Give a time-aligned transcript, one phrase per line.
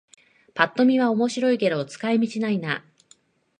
[0.55, 2.83] ぱっと見は面白いけど使い道ないな